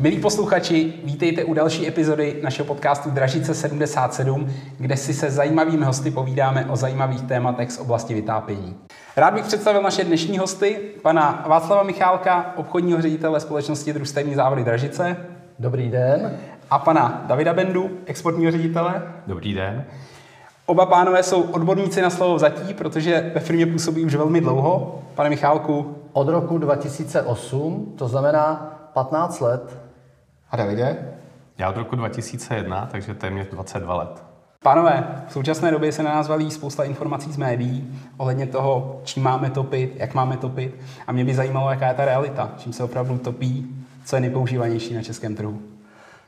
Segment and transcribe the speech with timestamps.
[0.00, 6.10] Milí posluchači, vítejte u další epizody našeho podcastu Dražice 77, kde si se zajímavými hosty
[6.10, 8.76] povídáme o zajímavých tématech z oblasti vytápění.
[9.16, 15.16] Rád bych představil naše dnešní hosty, pana Václava Michálka, obchodního ředitele společnosti Družstevní závody Dražice.
[15.58, 16.38] Dobrý den.
[16.70, 19.02] A pana Davida Bendu, exportního ředitele.
[19.26, 19.84] Dobrý den.
[20.66, 25.02] Oba pánové jsou odborníci na slovo zatí, protože ve firmě působí už velmi dlouho.
[25.14, 25.96] Pane Michálku.
[26.12, 29.89] Od roku 2008, to znamená 15 let.
[30.50, 30.96] A Davide?
[31.58, 34.24] Já od roku 2001, takže téměř 22 let.
[34.62, 39.22] Pánové, v současné době se na nás valí spousta informací z médií ohledně toho, čím
[39.22, 40.80] máme topit, jak máme topit.
[41.06, 44.94] A mě by zajímalo, jaká je ta realita, čím se opravdu topí, co je nejpoužívanější
[44.94, 45.58] na českém trhu.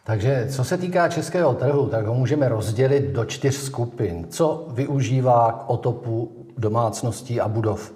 [0.05, 4.27] Takže co se týká českého trhu, tak ho můžeme rozdělit do čtyř skupin.
[4.31, 7.93] Co využívá k otopu domácností a budov?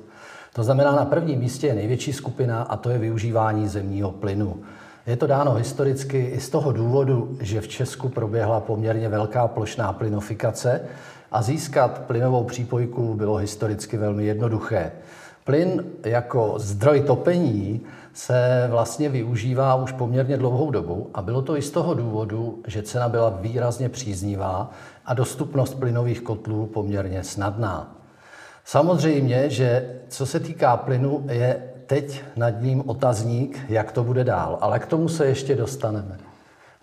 [0.52, 4.62] To znamená, na prvním místě je největší skupina a to je využívání zemního plynu.
[5.06, 9.92] Je to dáno historicky i z toho důvodu, že v Česku proběhla poměrně velká plošná
[9.92, 10.80] plynofikace
[11.32, 14.92] a získat plynovou přípojku bylo historicky velmi jednoduché.
[15.44, 17.80] Plyn jako zdroj topení
[18.12, 22.82] se vlastně využívá už poměrně dlouhou dobu a bylo to i z toho důvodu, že
[22.82, 24.70] cena byla výrazně příznivá
[25.04, 27.96] a dostupnost plynových kotlů poměrně snadná.
[28.64, 34.58] Samozřejmě, že co se týká plynu, je teď nad ním otazník, jak to bude dál,
[34.60, 36.18] ale k tomu se ještě dostaneme.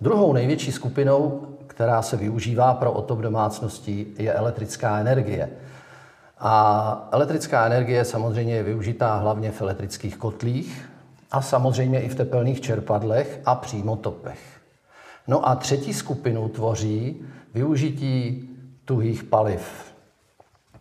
[0.01, 5.49] Druhou největší skupinou, která se využívá pro otop domácností, je elektrická energie.
[6.39, 10.89] A elektrická energie samozřejmě je využitá hlavně v elektrických kotlích
[11.31, 14.39] a samozřejmě i v tepelných čerpadlech a přímotopech.
[15.27, 17.21] No a třetí skupinu tvoří
[17.53, 18.49] využití
[18.85, 19.92] tuhých paliv,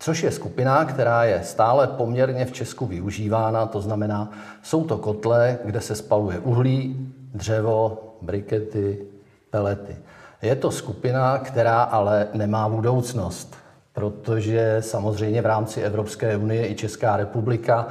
[0.02, 4.30] což je skupina, která je stále poměrně v Česku využívána, to znamená,
[4.62, 9.06] jsou to kotle, kde se spaluje uhlí, dřevo, brikety,
[9.50, 9.96] pelety.
[10.42, 13.56] Je to skupina, která ale nemá budoucnost,
[13.92, 17.88] protože samozřejmě v rámci Evropské unie i Česká republika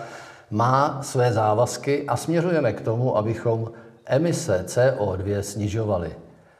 [0.50, 3.72] má své závazky a směřujeme k tomu, abychom
[4.06, 6.16] emise CO2 snižovali.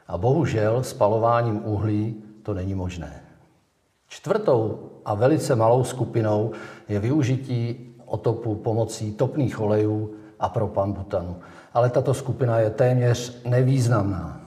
[0.08, 3.31] A bohužel spalováním uhlí to není možné.
[4.12, 6.52] Čtvrtou a velice malou skupinou
[6.88, 11.36] je využití otopu pomocí topných olejů a propambutanu.
[11.74, 14.40] Ale tato skupina je téměř nevýznamná.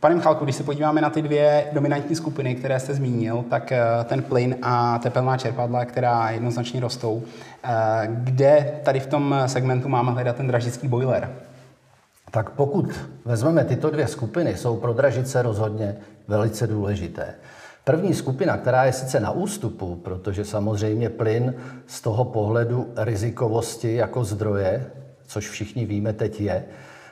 [0.00, 3.82] Pane Michalku, když se podíváme na ty dvě dominantní skupiny, které jste zmínil, tak eh,
[4.04, 7.22] ten plyn a tepelná čerpadla, která jednoznačně rostou,
[7.64, 7.70] eh,
[8.06, 11.30] kde tady v tom segmentu máme hledat ten dražický boiler?
[12.30, 15.96] Tak pokud vezmeme tyto dvě skupiny, jsou pro dražice rozhodně
[16.28, 17.34] velice důležité.
[17.84, 21.54] První skupina, která je sice na ústupu, protože samozřejmě plyn
[21.86, 24.90] z toho pohledu rizikovosti jako zdroje,
[25.26, 26.64] což všichni víme teď je,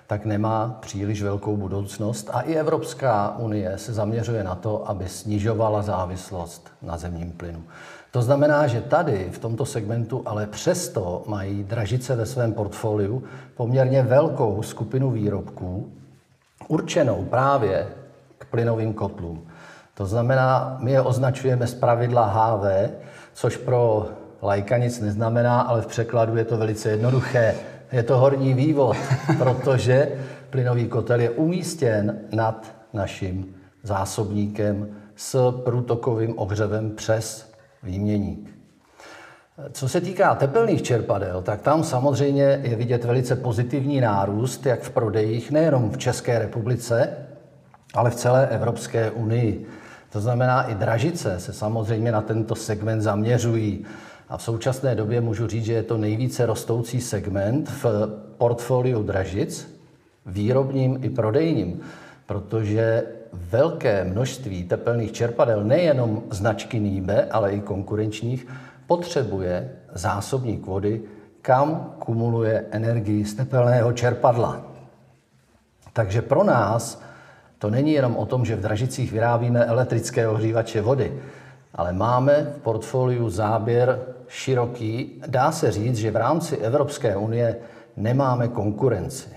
[0.07, 2.31] tak nemá příliš velkou budoucnost.
[2.33, 7.63] A i Evropská unie se zaměřuje na to, aby snižovala závislost na zemním plynu.
[8.11, 13.23] To znamená, že tady v tomto segmentu ale přesto mají dražice ve svém portfoliu
[13.57, 15.93] poměrně velkou skupinu výrobků,
[16.69, 17.87] určenou právě
[18.39, 19.47] k plynovým kotlům.
[19.95, 22.91] To znamená, my je označujeme z pravidla HV,
[23.33, 24.09] což pro
[24.43, 27.55] lajka nic neznamená, ale v překladu je to velice jednoduché.
[27.93, 28.97] Je to horní vývod,
[29.39, 30.09] protože
[30.51, 38.51] plynový kotel je umístěn nad naším zásobníkem s průtokovým ohřevem přes výměník.
[39.73, 44.91] Co se týká tepelných čerpadel, tak tam samozřejmě je vidět velice pozitivní nárůst, jak v
[44.91, 47.17] prodejích, nejenom v České republice,
[47.95, 49.67] ale v celé Evropské unii.
[50.13, 53.85] To znamená, i dražice se samozřejmě na tento segment zaměřují.
[54.29, 58.09] A v současné době můžu říct, že je to nejvíce rostoucí segment v
[58.39, 59.79] portfoliu dražic,
[60.27, 61.81] výrobním i prodejním,
[62.27, 68.47] protože velké množství tepelných čerpadel, nejenom značky Nýbe, ale i konkurenčních,
[68.87, 71.01] potřebuje zásobník vody,
[71.43, 74.63] kam kumuluje energii z tepelného čerpadla.
[75.93, 77.03] Takže pro nás
[77.63, 81.23] to není jenom o tom, že v Dražicích vyrábíme elektrické ohřívače vody,
[81.75, 85.23] ale máme v portfoliu záběr široký.
[85.27, 87.57] Dá se říct, že v rámci Evropské unie
[87.97, 89.29] nemáme konkurenci.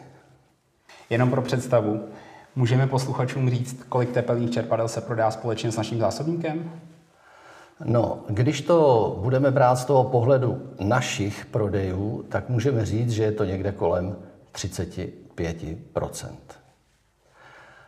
[1.10, 2.04] Jenom pro představu,
[2.56, 6.72] můžeme posluchačům říct, kolik tepelných čerpadel se prodá společně s naším zásobníkem?
[7.84, 13.32] No, když to budeme brát z toho pohledu našich prodejů, tak můžeme říct, že je
[13.32, 14.16] to někde kolem
[14.52, 15.64] 35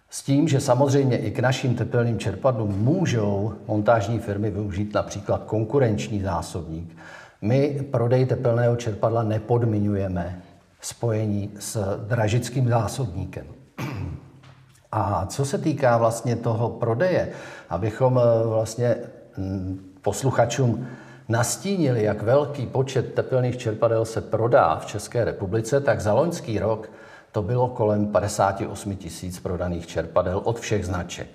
[0.09, 6.21] s tím, že samozřejmě i k našim tepelným čerpadlům můžou montážní firmy využít například konkurenční
[6.21, 6.97] zásobník.
[7.41, 10.41] My prodej tepelného čerpadla nepodmiňujeme
[10.81, 13.45] spojení s dražickým zásobníkem.
[14.91, 17.29] A co se týká vlastně toho prodeje,
[17.69, 18.95] abychom eh, vlastně
[19.37, 20.87] mm, posluchačům
[21.29, 26.89] nastínili, jak velký počet tepelných čerpadel se prodá v České republice, tak za loňský rok
[27.37, 31.27] to bylo kolem 58 tisíc prodaných čerpadel od všech značek.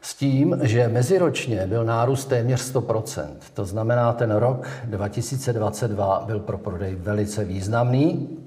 [0.00, 3.26] S tím, že meziročně byl nárůst téměř 100%.
[3.54, 8.38] To znamená, ten rok 2022 byl pro prodej velice významný.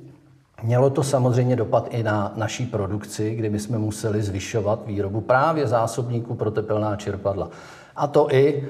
[0.63, 5.67] Mělo to samozřejmě dopad i na naší produkci, kdy my jsme museli zvyšovat výrobu právě
[5.67, 7.49] zásobníků pro tepelná čerpadla.
[7.95, 8.67] A to i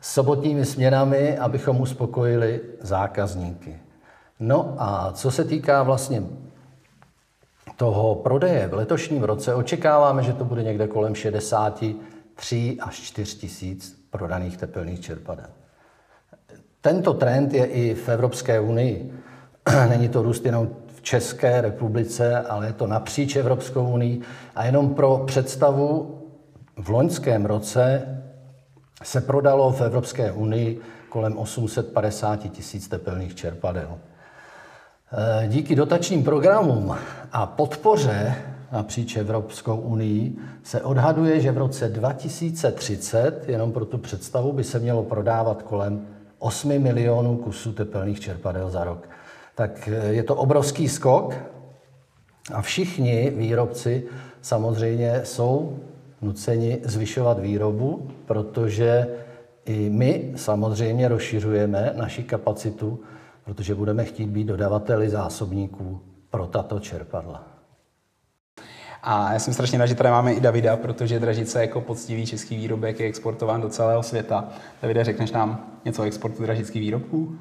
[0.00, 3.78] sobotními směnami, abychom uspokojili zákazníky.
[4.40, 6.22] No a co se týká vlastně
[7.80, 14.06] toho prodeje v letošním roce, očekáváme, že to bude někde kolem 63 až 4 tisíc
[14.10, 15.46] prodaných tepelných čerpadel.
[16.80, 19.12] Tento trend je i v Evropské unii.
[19.88, 24.20] Není to růst jenom v České republice, ale je to napříč Evropskou unii.
[24.54, 26.20] A jenom pro představu,
[26.76, 28.02] v loňském roce
[29.02, 33.98] se prodalo v Evropské unii kolem 850 tisíc tepelných čerpadel.
[35.12, 36.96] E, díky dotačním programům
[37.32, 38.34] a podpoře
[38.72, 44.78] napříč Evropskou unii se odhaduje, že v roce 2030, jenom pro tu představu, by se
[44.78, 46.06] mělo prodávat kolem
[46.38, 49.08] 8 milionů kusů tepelných čerpadel za rok.
[49.54, 51.34] Tak e, je to obrovský skok
[52.52, 54.04] a všichni výrobci
[54.42, 55.78] samozřejmě jsou
[56.22, 59.06] nuceni zvyšovat výrobu, protože
[59.64, 63.00] i my samozřejmě rozšiřujeme naši kapacitu,
[63.50, 66.00] protože budeme chtít být dodavateli zásobníků
[66.30, 67.42] pro tato čerpadla.
[69.02, 72.56] A já jsem strašně rád, že tady máme i Davida, protože Dražice jako poctivý český
[72.56, 74.48] výrobek je exportován do celého světa.
[74.82, 77.38] Davide, řekneš nám něco o exportu dražických výrobků?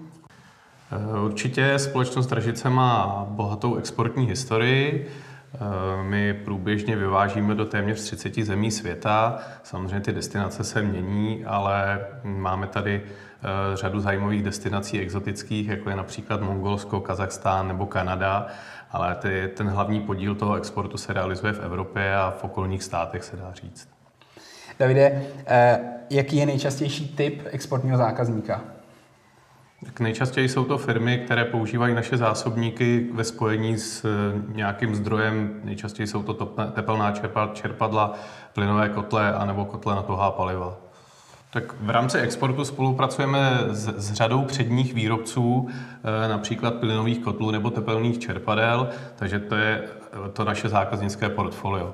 [1.26, 5.10] Určitě společnost Dražice má bohatou exportní historii.
[5.54, 9.40] Eh, my průběžně vyvážíme do téměř 30 zemí světa.
[9.64, 13.29] Samozřejmě ty destinace se mění, ale máme tady eh,
[13.74, 18.48] řadu zajímavých destinací exotických, jako je například Mongolsko, Kazachstán nebo Kanada,
[18.92, 23.24] ale ty, ten hlavní podíl toho exportu se realizuje v Evropě a v okolních státech,
[23.24, 23.90] se dá říct.
[24.80, 28.62] Davide, eh, jaký je nejčastější typ exportního zákazníka?
[29.86, 34.10] Tak nejčastěji jsou to firmy, které používají naše zásobníky ve spojení s eh,
[34.56, 35.62] nějakým zdrojem.
[35.64, 37.14] Nejčastěji jsou to tepelná
[37.54, 38.14] čerpadla,
[38.54, 40.89] plynové kotle anebo kotle na tuhá paliva.
[41.51, 47.69] Tak v rámci exportu spolupracujeme s, s řadou předních výrobců, eh, například plynových kotlů nebo
[47.69, 51.94] tepelných čerpadel, takže to je eh, to naše zákaznické portfolio.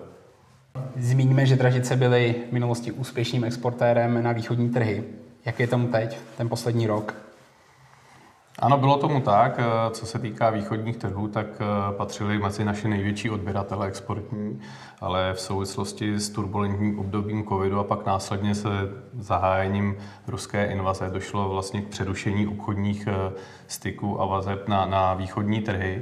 [0.97, 5.03] Zmíníme, že Dražice byly v minulosti úspěšným exportérem na východní trhy.
[5.45, 7.24] Jak je tomu teď, ten poslední rok?
[8.65, 9.59] Ano, bylo tomu tak.
[9.59, 11.65] Eh, co se týká východních trhů, tak eh,
[11.97, 14.59] patřili mezi naše největší odběratele exportní,
[15.01, 18.69] ale v souvislosti s turbulentním obdobím covidu a pak následně se
[19.19, 19.95] zahájením
[20.27, 23.31] ruské invaze došlo vlastně k přerušení obchodních eh,
[23.67, 26.01] styků a vazeb na, na východní trhy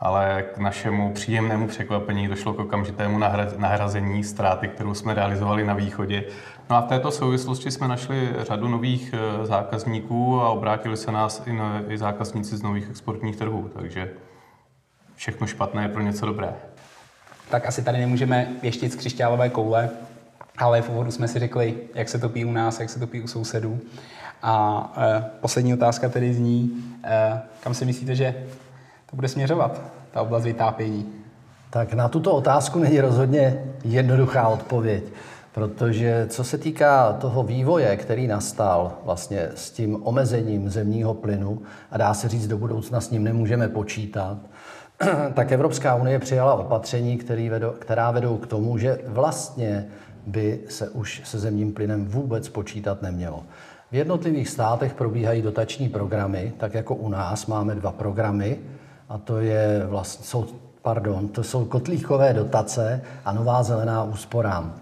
[0.00, 3.18] ale k našemu příjemnému překvapení došlo k okamžitému
[3.56, 6.24] nahrazení ztráty, kterou jsme realizovali na východě.
[6.70, 11.42] No a v této souvislosti jsme našli řadu nových eh, zákazníků a obrátili se nás
[11.46, 14.10] i, no, i zákazníci z nových exportních trhů, takže
[15.16, 16.54] všechno špatné je pro něco dobré.
[17.50, 19.90] Tak asi tady nemůžeme věštit z křišťálové koule,
[20.58, 23.06] ale v úvodu jsme si řekli, jak se to pí u nás, jak se to
[23.06, 23.80] pí u sousedů.
[24.42, 26.70] A e, poslední otázka tedy zní,
[27.04, 28.34] e, kam si myslíte, že
[29.10, 31.06] to bude směřovat, ta oblast vytápění?
[31.70, 35.04] Tak na tuto otázku není rozhodně jednoduchá odpověď,
[35.54, 41.98] protože co se týká toho vývoje, který nastal vlastně s tím omezením zemního plynu, a
[41.98, 44.38] dá se říct, do budoucna s ním nemůžeme počítat,
[45.34, 49.86] tak Evropská unie přijala opatření, který vedou, která vedou k tomu, že vlastně
[50.26, 53.44] by se už se zemním plynem vůbec počítat nemělo.
[53.90, 58.58] V jednotlivých státech probíhají dotační programy, tak jako u nás máme dva programy,
[59.08, 60.46] a to je vlastně, jsou,
[60.82, 64.74] pardon, to jsou kotlíkové dotace a nová zelená úsporám.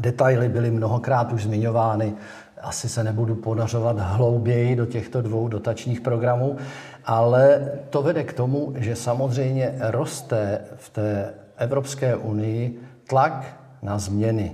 [0.00, 2.14] Detaily byly mnohokrát už zmiňovány,
[2.62, 6.56] asi se nebudu podařovat hlouběji do těchto dvou dotačních programů,
[7.04, 14.52] ale to vede k tomu, že samozřejmě roste v té Evropské unii tlak na změny.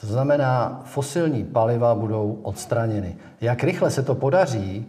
[0.00, 3.16] To znamená, fosilní paliva budou odstraněny.
[3.40, 4.86] Jak rychle se to podaří,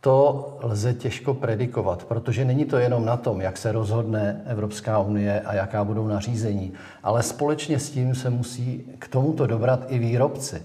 [0.00, 5.40] to lze těžko predikovat, protože není to jenom na tom, jak se rozhodne Evropská unie
[5.40, 10.62] a jaká budou nařízení, ale společně s tím se musí k tomuto dobrat i výrobci.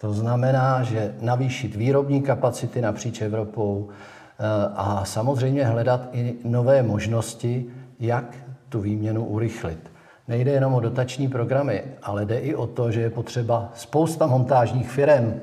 [0.00, 7.66] To znamená, že navýšit výrobní kapacity napříč Evropou eh, a samozřejmě hledat i nové možnosti,
[8.00, 8.36] jak
[8.68, 9.90] tu výměnu urychlit.
[10.28, 14.90] nejde jenom o dotační programy, ale jde i o to, že je potřeba spousta montážních
[14.90, 15.40] firm.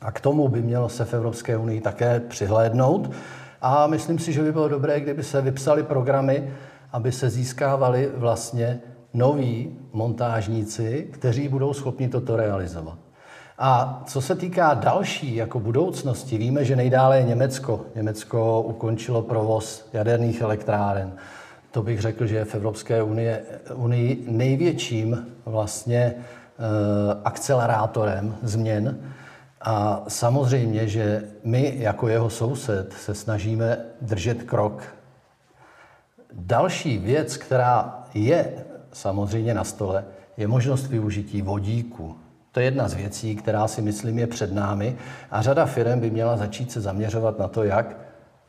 [0.00, 3.10] A k tomu by mělo se v Evropské unii také přihlédnout.
[3.62, 6.50] A myslím si, že by bylo dobré, kdyby se vypsali programy,
[6.92, 8.80] aby se získávali vlastně
[9.14, 12.98] noví montážníci, kteří budou schopni toto realizovat.
[13.58, 17.80] A co se týká další jako budoucnosti, víme, že nejdále je Německo.
[17.94, 21.12] Německo ukončilo provoz jaderných elektráren.
[21.70, 23.42] To bych řekl, že je v Evropské unie,
[23.74, 26.14] unii největším vlastně e,
[27.24, 28.98] akcelerátorem změn.
[29.60, 34.82] A samozřejmě, že my jako jeho soused se snažíme držet krok.
[36.32, 38.52] Další věc, která je
[38.92, 40.04] samozřejmě na stole,
[40.36, 42.16] je možnost využití vodíku.
[42.52, 44.96] To je jedna z věcí, která si myslím je před námi
[45.30, 47.96] a řada firm by měla začít se zaměřovat na to, jak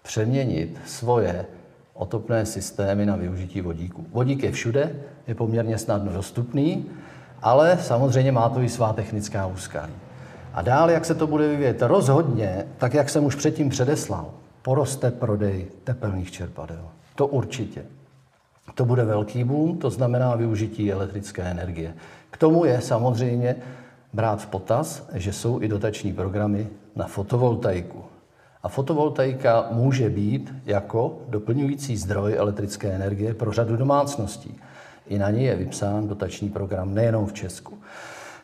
[0.01, 1.45] přeměnit svoje
[1.93, 4.05] otopné systémy na využití vodíku.
[4.11, 4.95] Vodík je všude,
[5.27, 6.85] je poměrně snadno dostupný,
[7.41, 9.93] ale samozřejmě má to i svá technická úskalí.
[10.53, 14.29] A dál, jak se to bude vyvíjet, rozhodně, tak jak jsem už předtím předeslal,
[14.61, 16.85] poroste prodej tepelných čerpadel.
[17.15, 17.85] To určitě.
[18.75, 21.93] To bude velký boom, to znamená využití elektrické energie.
[22.31, 23.55] K tomu je samozřejmě
[24.13, 28.03] brát v potaz, že jsou i dotační programy na fotovoltaiku.
[28.63, 34.57] A fotovoltaika může být jako doplňující zdroj elektrické energie pro řadu domácností.
[35.07, 37.77] I na ní je vypsán dotační program nejenom v Česku.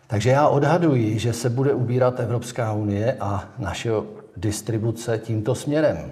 [0.07, 3.91] Takže já odhaduji, že se bude ubírat Evropská unie a naše
[4.37, 6.11] distribuce tímto směrem.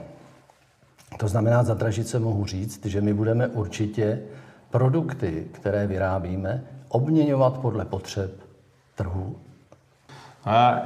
[1.17, 4.21] To znamená, za Dražice mohu říct, že my budeme určitě
[4.69, 8.31] produkty, které vyrábíme, obměňovat podle potřeb
[8.95, 9.35] trhu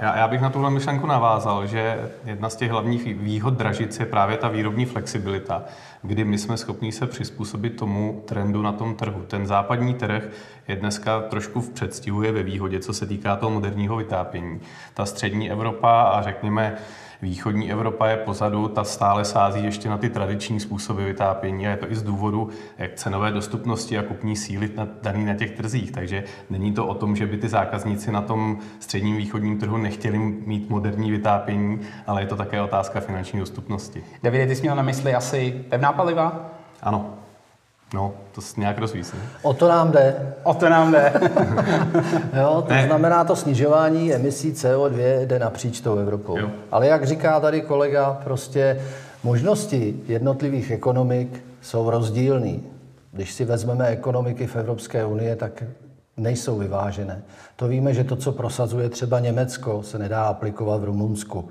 [0.01, 4.05] já, já bych na tuhle myšlenku navázal, že jedna z těch hlavních výhod Dražic je
[4.05, 5.63] právě ta výrobní flexibilita,
[6.01, 9.21] kdy my jsme schopni se přizpůsobit tomu trendu na tom trhu.
[9.27, 10.23] Ten západní trh
[10.67, 14.59] je dneska trošku v předstihu, je ve výhodě, co se týká toho moderního vytápění.
[14.93, 16.77] Ta střední Evropa a řekněme
[17.21, 21.77] Východní Evropa je pozadu, ta stále sází ještě na ty tradiční způsoby vytápění a je
[21.77, 25.91] to i z důvodu jak cenové dostupnosti a kupní síly na, daný na těch trzích.
[25.91, 30.17] Takže není to o tom, že by ty zákazníci na tom středním východním trhu nechtěli
[30.17, 34.03] mít moderní vytápění, ale je to také otázka finanční dostupnosti.
[34.23, 36.51] Davide, ty jsi měl na mysli asi pevná paliva?
[36.81, 37.13] Ano.
[37.93, 39.05] No, to nějak rozvíjí.
[39.41, 40.35] O to nám jde.
[40.43, 41.13] O to nám jde.
[42.41, 42.85] jo, to ne.
[42.85, 46.37] znamená, to snižování emisí CO2 jde napříč tou Evropou.
[46.37, 46.49] Jo.
[46.71, 48.81] Ale jak říká tady kolega, prostě
[49.23, 52.55] možnosti jednotlivých ekonomik jsou rozdílné.
[53.11, 55.63] Když si vezmeme ekonomiky v Evropské unii, tak
[56.17, 57.21] nejsou vyvážené.
[57.55, 61.49] To víme, že to, co prosazuje třeba Německo, se nedá aplikovat v Rumunsku.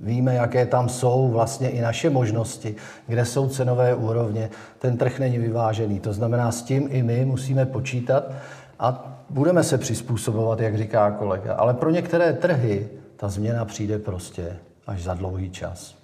[0.00, 2.74] Víme, jaké tam jsou vlastně i naše možnosti,
[3.06, 4.50] kde jsou cenové úrovně.
[4.78, 6.00] Ten trh není vyvážený.
[6.00, 8.30] To znamená, s tím i my musíme počítat
[8.78, 11.54] a budeme se přizpůsobovat, jak říká kolega.
[11.54, 15.95] Ale pro některé trhy ta změna přijde prostě až za dlouhý čas.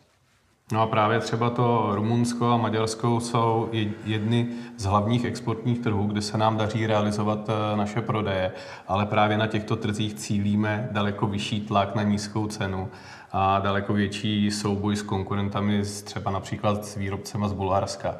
[0.72, 3.68] No a právě třeba to Rumunsko a Maďarsko jsou
[4.04, 8.52] jedny z hlavních exportních trhů, kde se nám daří realizovat eh, naše prodeje,
[8.88, 12.88] ale právě na těchto trzích cílíme daleko vyšší tlak na nízkou cenu
[13.32, 18.14] a daleko větší souboj s konkurentami, třeba například s výrobcema z Bulharska.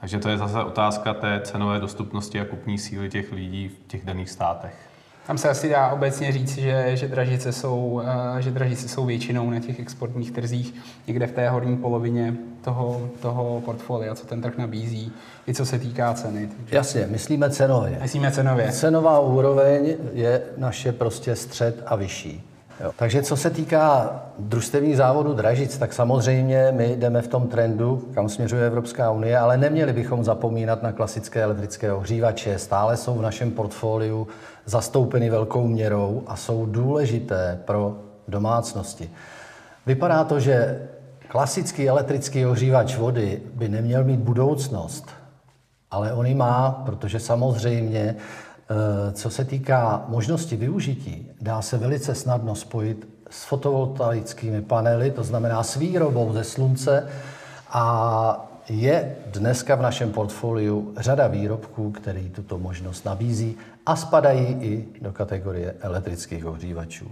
[0.00, 4.04] Takže to je zase otázka té cenové dostupnosti a kupní síly těch lidí v těch
[4.04, 4.95] daných státech.
[5.26, 8.02] Tam se asi dá obecně říct, že, že, dražice jsou,
[8.38, 10.74] eh, že dražice jsou většinou na těch exportních trzích
[11.06, 15.12] někde v té horní polovině toho, toho portfolia, co ten trh nabízí,
[15.48, 16.48] i co se týká ceny.
[16.70, 17.98] Jasně, myslíme cenově.
[18.02, 18.72] Myslíme cenově.
[18.72, 22.55] Cenová úroveň je naše prostě střed a vyšší.
[22.80, 22.92] Jo.
[22.96, 28.28] Takže co se týká družstevních závodů Dražic, tak samozřejmě my jdeme v tom trendu, kam
[28.28, 32.58] směřuje Evropská unie, ale neměli bychom zapomínat na klasické elektrické ohřívače.
[32.58, 34.28] Stále jsou v našem portfoliu
[34.64, 37.96] zastoupeny velkou měrou a jsou důležité pro
[38.28, 39.10] domácnosti.
[39.86, 40.88] Vypadá to, že
[41.28, 45.06] klasický elektrický ohřívač vody by neměl mít budoucnost,
[45.90, 48.16] ale on má, protože samozřejmě
[49.12, 55.62] co se týká možnosti využití, dá se velice snadno spojit s fotovoltaickými panely, to znamená
[55.62, 57.08] s výrobou ze slunce
[57.68, 63.56] a je dneska v našem portfoliu řada výrobků, který tuto možnost nabízí
[63.86, 67.10] a spadají i do kategorie elektrických ohřívačů.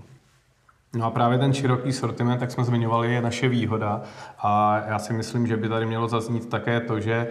[0.94, 4.02] No a právě ten široký sortiment, jak jsme zmiňovali, je naše výhoda
[4.38, 7.28] a já si myslím, že by tady mělo zaznít také to, že e,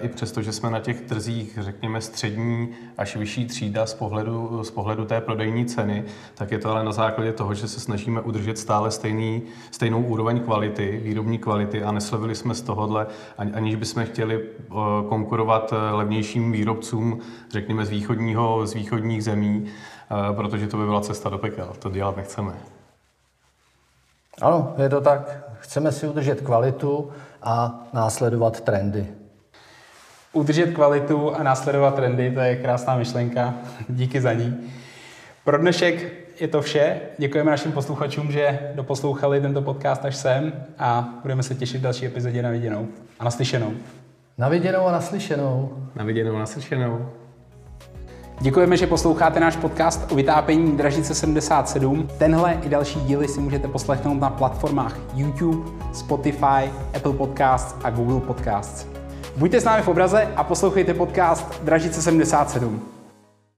[0.00, 4.70] i přesto, že jsme na těch trzích, řekněme, střední až vyšší třída z pohledu, z
[4.70, 8.58] pohledu té prodejní ceny, tak je to ale na základě toho, že se snažíme udržet
[8.58, 13.06] stále stejný, stejnou úroveň kvality, výrobní kvality a neslevili jsme z tohohle,
[13.38, 14.44] aniž bychom chtěli e,
[15.08, 17.18] konkurovat e, levnějším výrobcům,
[17.50, 19.64] řekněme, z, východního, z východních zemí,
[20.36, 21.72] protože to by byla cesta do pekel.
[21.78, 22.73] To dělat nechceme.
[24.40, 25.44] Ano, je to tak.
[25.60, 27.10] Chceme si udržet kvalitu
[27.42, 29.06] a následovat trendy.
[30.32, 33.54] Udržet kvalitu a následovat trendy, to je krásná myšlenka.
[33.88, 34.70] Díky za ní.
[35.44, 37.00] Pro dnešek je to vše.
[37.18, 42.06] Děkujeme našim posluchačům, že doposlouchali tento podcast až sem a budeme se těšit v další
[42.06, 42.88] epizodě na viděnou
[43.18, 43.72] a naslyšenou.
[44.38, 45.78] Na viděnou a naslyšenou.
[45.94, 47.10] Na viděnou a naslyšenou.
[48.44, 52.08] Děkujeme, že posloucháte náš podcast o vytápění Dražice 77.
[52.18, 58.20] Tenhle i další díly si můžete poslechnout na platformách YouTube, Spotify, Apple Podcasts a Google
[58.20, 58.86] Podcasts.
[59.36, 62.93] Buďte s námi v obraze a poslouchejte podcast Dražice 77.